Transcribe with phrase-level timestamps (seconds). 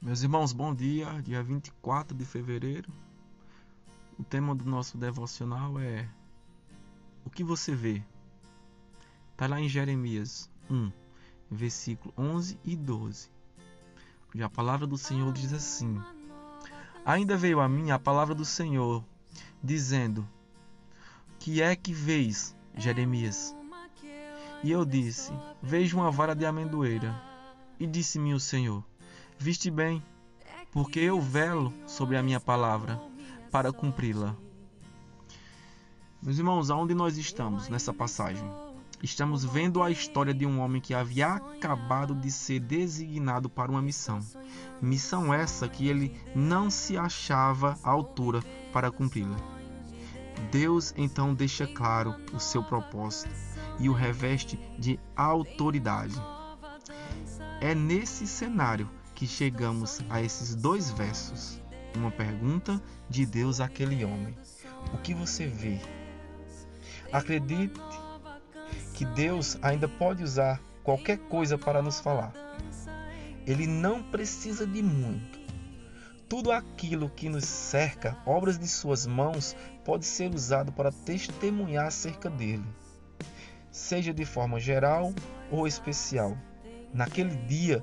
[0.00, 1.20] Meus irmãos, bom dia.
[1.22, 2.88] Dia 24 de fevereiro.
[4.16, 6.08] O tema do nosso devocional é
[7.24, 8.00] O que você vê?
[9.32, 10.92] Está lá em Jeremias 1,
[11.50, 13.28] versículo 11 e 12.
[14.36, 16.00] E a palavra do Senhor diz assim:
[17.04, 19.04] Ainda veio a mim a palavra do Senhor,
[19.60, 20.26] dizendo:
[21.40, 23.52] Que é que vês, Jeremias?
[24.62, 27.20] E eu disse: Vejo uma vara de amendoeira.
[27.80, 28.84] E disse-me o Senhor:
[29.40, 30.02] Viste bem,
[30.72, 33.00] porque eu velo sobre a minha palavra
[33.52, 34.34] para cumpri-la.
[36.20, 38.50] Meus irmãos, aonde nós estamos nessa passagem?
[39.00, 43.80] Estamos vendo a história de um homem que havia acabado de ser designado para uma
[43.80, 44.18] missão.
[44.82, 49.36] Missão essa que ele não se achava à altura para cumpri-la.
[50.50, 53.30] Deus então deixa claro o seu propósito
[53.78, 56.20] e o reveste de autoridade.
[57.60, 61.60] É nesse cenário que chegamos a esses dois versos.
[61.96, 64.32] Uma pergunta de Deus àquele homem:
[64.94, 65.80] O que você vê?
[67.12, 67.80] Acredite
[68.94, 72.32] que Deus ainda pode usar qualquer coisa para nos falar.
[73.44, 75.40] Ele não precisa de muito.
[76.28, 82.30] Tudo aquilo que nos cerca, obras de suas mãos, pode ser usado para testemunhar acerca
[82.30, 82.64] dele,
[83.72, 85.12] seja de forma geral
[85.50, 86.38] ou especial.
[86.94, 87.82] Naquele dia,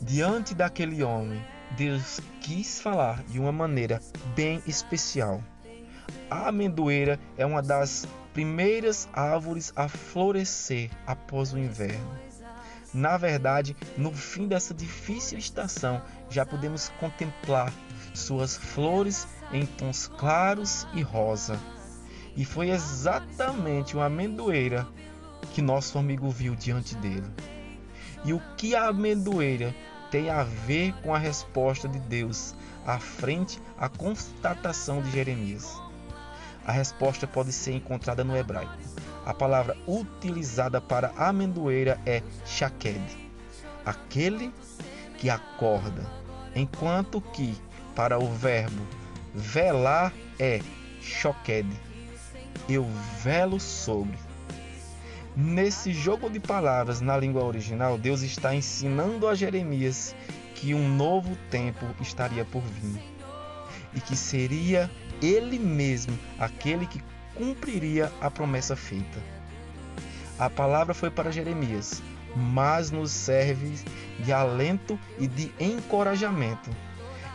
[0.00, 1.44] diante daquele homem,
[1.76, 4.00] Deus quis falar de uma maneira
[4.34, 5.42] bem especial.
[6.30, 12.18] A amendoeira é uma das primeiras árvores a florescer após o inverno.
[12.92, 16.00] Na verdade, no fim dessa difícil estação,
[16.30, 17.72] já podemos contemplar
[18.14, 21.58] suas flores em tons claros e rosa.
[22.36, 24.86] E foi exatamente uma amendoeira
[25.52, 27.26] que nosso amigo viu diante dele.
[28.24, 29.74] E o que a amendoeira
[30.10, 32.54] tem a ver com a resposta de Deus
[32.86, 35.78] à frente à constatação de Jeremias?
[36.66, 38.72] A resposta pode ser encontrada no hebraico.
[39.26, 43.00] A palavra utilizada para amendoeira é shaked,
[43.84, 44.52] aquele
[45.18, 46.04] que acorda,
[46.54, 47.54] enquanto que
[47.94, 48.82] para o verbo
[49.34, 50.60] velar é
[51.00, 51.66] shoked,
[52.68, 52.86] eu
[53.22, 54.18] velo sobre.
[55.36, 60.14] Nesse jogo de palavras na língua original, Deus está ensinando a Jeremias
[60.54, 63.02] que um novo tempo estaria por vir
[63.92, 64.88] e que seria
[65.20, 67.02] ele mesmo aquele que
[67.34, 69.18] cumpriria a promessa feita.
[70.38, 72.00] A palavra foi para Jeremias,
[72.36, 73.74] mas nos serve
[74.20, 76.70] de alento e de encorajamento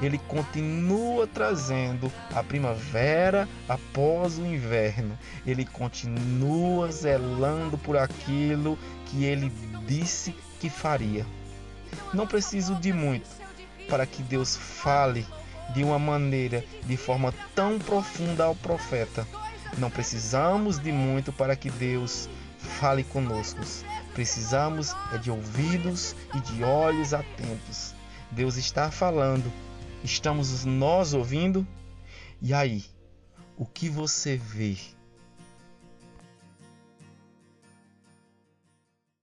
[0.01, 5.17] ele continua trazendo a primavera após o inverno.
[5.45, 9.51] Ele continua zelando por aquilo que ele
[9.85, 11.25] disse que faria.
[12.13, 13.27] Não preciso de muito
[13.89, 15.25] para que Deus fale
[15.73, 19.27] de uma maneira, de forma tão profunda ao profeta.
[19.77, 23.59] Não precisamos de muito para que Deus fale conosco.
[24.13, 27.93] Precisamos é de ouvidos e de olhos atentos.
[28.31, 29.51] Deus está falando
[30.03, 31.67] Estamos nós ouvindo?
[32.41, 32.83] E aí,
[33.57, 34.77] o que você vê?